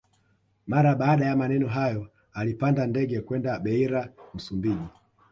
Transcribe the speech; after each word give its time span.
Mara 0.67 0.95
baada 0.95 1.25
ya 1.25 1.35
maneno 1.35 1.67
hayo 1.67 2.07
alipanda 2.33 2.87
ndege 2.87 3.21
kwenda 3.21 3.59
Beira 3.59 4.13
Msumbiji 4.33 4.87